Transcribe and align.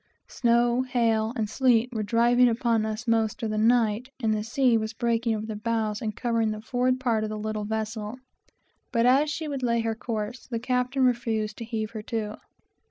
Snow, 0.29 0.81
hail, 0.81 1.31
and 1.35 1.47
sleet 1.47 1.91
were 1.93 2.01
driving 2.01 2.49
upon 2.49 2.87
us 2.87 3.07
most 3.07 3.43
of 3.43 3.51
the 3.51 3.57
night, 3.59 4.09
and 4.19 4.33
the 4.33 4.43
sea 4.43 4.75
was 4.75 4.93
breaking 4.95 5.35
over 5.35 5.45
the 5.45 5.55
bows 5.55 6.01
and 6.01 6.15
covering 6.15 6.49
the 6.49 6.59
forward 6.59 6.99
part 6.99 7.23
of 7.23 7.29
the 7.29 7.37
little 7.37 7.65
vessel; 7.65 8.17
but 8.91 9.05
as 9.05 9.29
she 9.29 9.47
would 9.47 9.61
lay 9.61 9.81
her 9.81 9.93
course 9.93 10.47
the 10.47 10.57
captain 10.57 11.03
refused 11.05 11.55
to 11.59 11.65
heave 11.65 11.91
her 11.91 12.01
to. 12.01 12.39